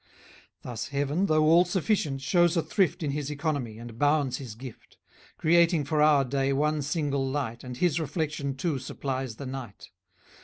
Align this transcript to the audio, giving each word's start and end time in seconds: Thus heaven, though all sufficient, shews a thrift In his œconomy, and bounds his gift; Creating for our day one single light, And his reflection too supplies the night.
Thus 0.63 0.87
heaven, 0.87 1.27
though 1.27 1.43
all 1.43 1.63
sufficient, 1.63 2.21
shews 2.21 2.57
a 2.57 2.63
thrift 2.63 3.03
In 3.03 3.11
his 3.11 3.29
œconomy, 3.29 3.79
and 3.79 3.99
bounds 3.99 4.37
his 4.37 4.55
gift; 4.55 4.97
Creating 5.37 5.85
for 5.85 6.01
our 6.01 6.25
day 6.25 6.51
one 6.53 6.81
single 6.81 7.29
light, 7.29 7.63
And 7.63 7.77
his 7.77 7.99
reflection 7.99 8.55
too 8.55 8.79
supplies 8.79 9.35
the 9.35 9.45
night. 9.45 9.91